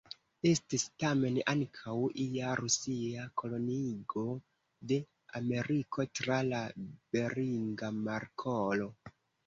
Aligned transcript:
Estis 0.51 0.85
tamen 1.03 1.35
ankaŭ 1.53 1.93
ia 2.23 2.55
Rusia 2.61 3.27
koloniigo 3.43 4.25
de 4.93 5.01
Ameriko 5.43 6.11
tra 6.21 6.43
la 6.51 6.67
Beringa 6.89 7.97
Markolo. 8.05 8.95